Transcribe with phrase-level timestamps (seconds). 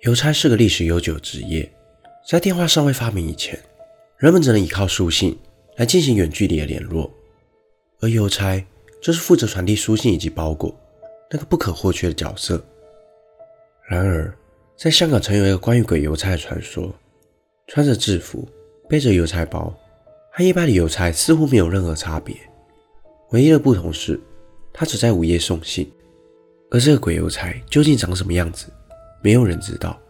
[0.00, 1.70] 邮差是个历史悠久的职业，
[2.28, 3.58] 在电话尚未发明以前，
[4.16, 5.36] 人们只能依靠书信
[5.76, 7.10] 来进行远距离的联络，
[8.00, 8.64] 而邮差
[9.02, 10.74] 就是负责传递书信以及包裹
[11.30, 12.64] 那个不可或缺的角色。
[13.88, 14.32] 然而，
[14.76, 16.94] 在香港曾有一个关于鬼邮差的传说，
[17.66, 18.48] 穿着制服，
[18.88, 19.74] 背着邮差包，
[20.32, 22.36] 和一般的邮差似乎没有任何差别，
[23.30, 24.20] 唯一的不同是，
[24.72, 25.90] 他只在午夜送信。
[26.70, 28.70] 而这个鬼邮差究竟长什么样子，
[29.28, 30.00] 没有人知道，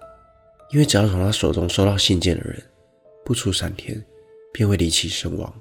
[0.71, 2.63] 因为只要从他手中收到信件的人，
[3.25, 4.01] 不出三天
[4.53, 5.53] 便会离奇身亡。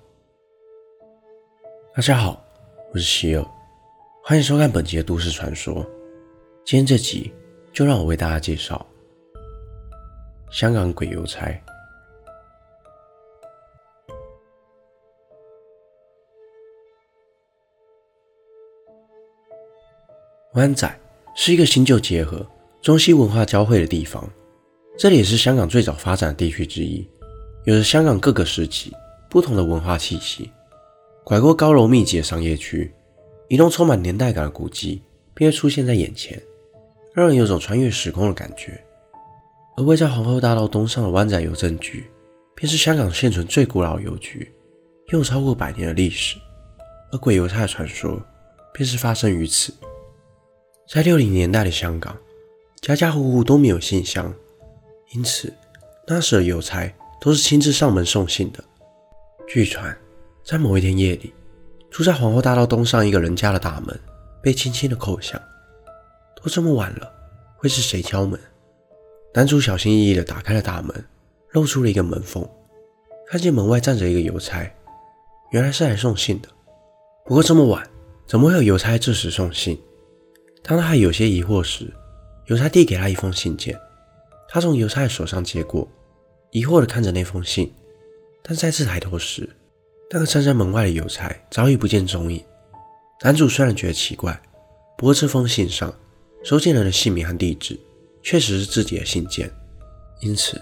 [1.96, 2.46] 大家好，
[2.94, 3.44] 我是希尔，
[4.24, 5.84] 欢迎收看本集的都市传说。
[6.64, 7.34] 今天这集
[7.74, 8.86] 就让我为大家介绍
[10.52, 11.60] 香港鬼邮差。
[20.54, 20.88] 湾仔
[21.36, 22.46] 是一个新旧结合、
[22.88, 24.26] 中西文化交汇的地方，
[24.98, 27.05] 这里也是香港最早发展的地区之一，
[27.66, 28.94] 有着香港各个时期
[29.30, 30.50] 不同的文化气息。
[31.25, 32.89] 拐过高楼密集的商业区，
[33.50, 35.02] 一栋充满年代感的古迹
[35.34, 36.42] 便会出现在眼前，
[37.14, 38.81] 让人有种穿越时空的感觉。
[39.75, 42.09] 而位在皇后大道东上的湾仔邮政局，
[42.56, 44.50] 便是香港现存最古老的邮局，
[45.09, 46.38] 拥有超过百年的历史。
[47.12, 48.17] 而鬼邮差的传说，
[48.73, 49.73] 便是发生于此。
[50.90, 52.17] 在六零年代的香港，
[52.81, 54.33] 家家户户都没有信箱，
[55.14, 55.52] 因此
[56.08, 58.64] 那时的邮差都是亲自上门送信的。
[59.47, 59.95] 据传，
[60.44, 61.34] 在某一天夜里，
[61.89, 64.00] 住在皇后大道东上一个人家的大门
[64.42, 65.42] 被轻轻的叩响。
[66.42, 67.11] 都这么晚了，
[67.58, 68.39] 会是谁敲门？
[69.34, 71.03] 男主小心翼翼地打开了大门，
[71.52, 72.47] 露出了一个门缝，
[73.28, 74.72] 看见门外站着一个邮差，
[75.52, 76.47] 原来是来送信的。
[77.25, 77.86] 不过这么晚，
[78.25, 79.78] 怎么会有邮差这时送信？
[80.64, 81.91] 当他还有些疑惑时，
[82.48, 83.80] 邮差递给他一封信件。
[84.50, 85.88] 他从邮差的手上接过，
[86.52, 87.72] 疑惑地看着那封信。
[88.42, 89.50] 但再次抬头时，
[90.09, 92.41] 那个站在门外的邮差早已不见踪影。
[93.22, 94.41] 男主虽然觉得奇怪，
[94.97, 95.94] 不过这封信上
[96.44, 97.78] 收件人的姓名和地址
[98.24, 99.52] 确实是自己的信件，
[100.22, 100.62] 因此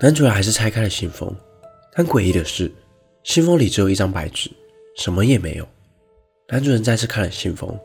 [0.00, 1.34] 男主人还是拆开了信封。
[1.92, 2.70] 但诡异的是，
[3.24, 4.48] 信封里只有一张白纸，
[4.96, 5.66] 什么也没有。
[6.48, 7.76] 男主人再次看了信封。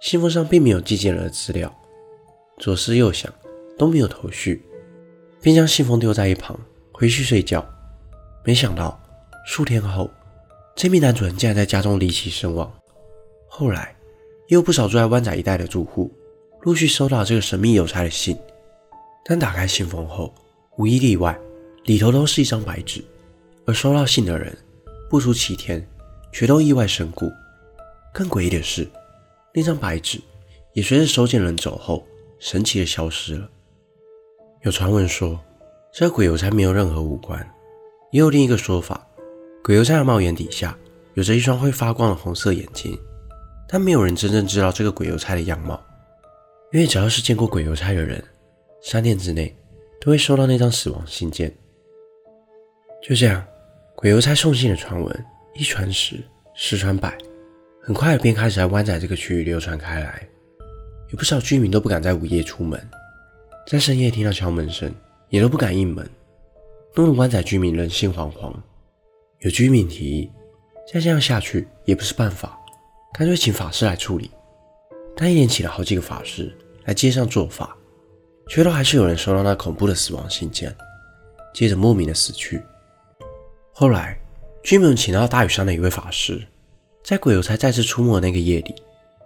[0.00, 1.72] 信封上并没有寄件人的资料，
[2.58, 3.32] 左思右想
[3.78, 4.62] 都没有头绪，
[5.40, 6.58] 便将信封丢在一旁，
[6.92, 7.66] 回去睡觉。
[8.44, 9.00] 没想到
[9.46, 10.10] 数天后，
[10.76, 12.72] 这名男主人竟然在家中离奇身亡。
[13.48, 13.94] 后来，
[14.48, 16.12] 也有不少住在湾仔一带的住户
[16.62, 18.38] 陆续收到这个神秘邮差的信，
[19.24, 20.32] 但打开信封后，
[20.76, 21.38] 无一例外，
[21.84, 23.04] 里头都是一张白纸，
[23.66, 24.56] 而收到信的人
[25.10, 25.86] 不出七天，
[26.32, 27.30] 却都意外身故。
[28.14, 28.88] 更诡异的是。
[29.54, 30.18] 那张白纸
[30.72, 32.06] 也随着收件人走后，
[32.42, 33.48] 神奇的消失了。
[34.62, 35.38] 有传闻说，
[35.92, 37.40] 这个鬼邮差没有任何五官，
[38.10, 39.06] 也有另一个说法，
[39.62, 40.76] 鬼邮差的帽檐底下
[41.14, 42.98] 有着一双会发光的红色眼睛。
[43.68, 45.80] 但没有人真正知道这个鬼邮差的样貌，
[46.72, 48.20] 因为只要是见过鬼邮差的人，
[48.82, 49.56] 三天之内
[50.00, 51.56] 都会收到那张死亡信件。
[53.00, 53.46] 就这样，
[53.94, 55.24] 鬼邮差送信的传闻
[55.54, 56.16] 一传十，
[56.54, 57.16] 十传百。
[57.80, 60.28] 很快便开始在湾仔这个区域流传开来，
[61.12, 62.80] 有不少居民都不敢在午夜出门，
[63.66, 64.92] 在深夜听到敲门声
[65.28, 66.08] 也都不敢应门，
[66.94, 68.50] 弄得湾仔居民人心惶惶。
[69.40, 70.30] 有居民提议，
[70.90, 72.58] 再这样下去也不是办法，
[73.12, 74.30] 干脆请法师来处理。
[75.14, 76.50] 但一连请了好几个法师
[76.86, 77.76] 来街上做法，
[78.48, 80.74] 却都还是有人收到那恐怖的死亡信件，
[81.52, 82.62] 接着莫名的死去。
[83.74, 84.18] 后来，
[84.62, 86.42] 居民请到大屿山的一位法师。
[87.04, 88.74] 在鬼邮差再次出没的那个夜里，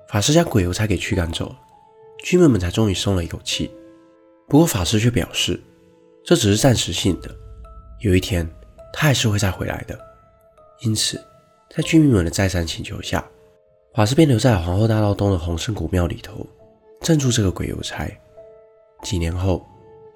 [0.08, 1.60] 法师将鬼邮差给驱赶走了，
[2.22, 3.70] 居民们才终于松了一口气。
[4.48, 5.60] 不过法师却表示，
[6.24, 7.30] 这只是暂时性的，
[8.00, 8.48] 有一天
[8.92, 9.98] 他还是会再回来的。
[10.80, 11.20] 因此，
[11.74, 13.24] 在居民们的再三请求下，
[13.94, 16.46] 法师便留在皇后大道东的洪圣古庙里头，
[17.00, 18.10] 镇住这个鬼邮差。
[19.02, 19.66] 几年后，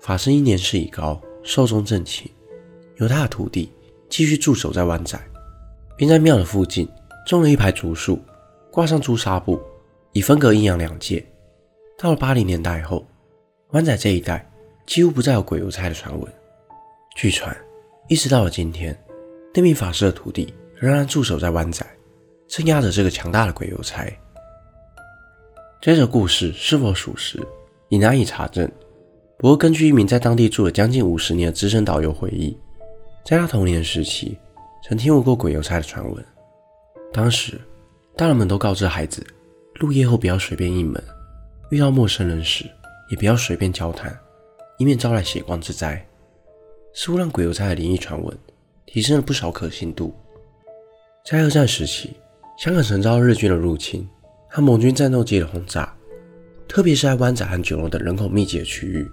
[0.01, 2.29] 法师因年事已高，寿终正寝，
[2.97, 3.73] 由他的徒弟
[4.09, 5.19] 继续驻守在湾仔，
[5.97, 6.89] 并在庙的附近。
[7.27, 8.19] 种了一排竹树，
[8.73, 9.61] 挂上朱砂布，
[10.13, 11.25] 以分隔阴阳两界。
[12.03, 13.07] 到了八零年代后，
[13.73, 14.51] 湾仔这一带
[14.87, 16.33] 几乎不再有鬼邮差的传闻。
[17.15, 17.55] 据传，
[18.09, 18.99] 一直到了今天，
[19.53, 21.87] 那名法师的徒弟仍然驻守在湾仔，
[22.49, 24.11] 镇压着这个强大的鬼邮差。
[25.79, 27.39] 这个故事是否属实，
[27.91, 28.67] 已难以查证。
[29.37, 32.59] 不过，根据一名在当地住了将近五十年的资深导游回忆，
[33.27, 34.39] 在他童年时期，
[34.83, 36.25] 曾听闻过鬼邮差的传闻。
[37.13, 37.61] 当时，
[38.17, 39.23] 大人们都告知孩子，
[39.75, 41.03] 入夜后不要随便应门，
[41.71, 42.65] 遇到陌生人时
[43.09, 44.17] 也不要随便交谈，
[44.77, 46.05] 以免招来血光之灾，
[46.93, 48.37] 似乎让鬼邮差的灵异传闻
[48.87, 50.13] 提升了不少可信度。
[51.25, 52.17] 在二战时期，
[52.59, 54.09] 香港曾遭日军的入侵
[54.49, 55.95] 和盟军战斗机的轰炸，
[56.67, 59.09] 特别是在湾仔和九龙等人口密集的区域。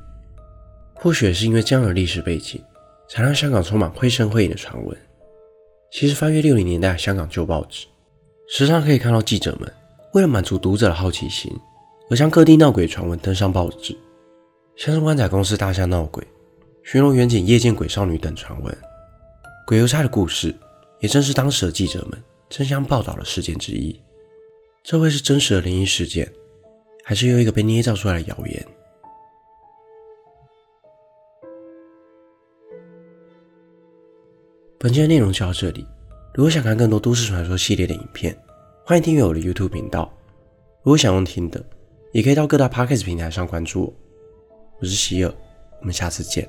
[0.95, 2.59] 或许也是因为这样的历史背景，
[3.07, 4.97] 才让香港充满绘声绘影的传闻。
[5.91, 7.85] 其实翻阅六零年代香港旧报纸，
[8.49, 9.71] 时常可以看到记者们
[10.13, 11.53] 为了满足读者的好奇心，
[12.09, 13.97] 而将各地闹鬼传闻登上报纸，
[14.75, 16.25] 像是湾仔公司大厦闹鬼、
[16.83, 18.77] 巡逻远景夜见鬼少女等传闻。
[19.65, 20.55] 鬼邮差的故事。
[20.99, 22.19] 也正是当时的记者们
[22.49, 23.95] 争相报道的事件之一。
[24.81, 26.27] 这会是真实的灵异事件，
[27.03, 28.67] 还是又一个被捏造出来的谣言？
[34.79, 35.85] 本期的内容就到这里。
[36.33, 38.35] 如果想看更多都市传说系列的影片，
[38.83, 40.11] 欢迎订阅我的 YouTube 频道。
[40.81, 41.63] 如果想用听的，
[42.11, 43.93] 也可以到各大 Podcast 平台上关注我。
[44.79, 45.33] 我是希尔，
[45.79, 46.47] 我们下次见。